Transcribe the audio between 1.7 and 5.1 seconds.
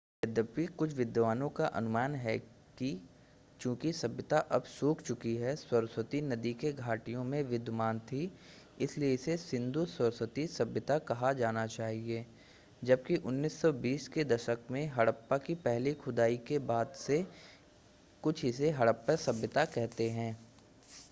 अनुमान है कि चूंकि सभ्यता अब सूख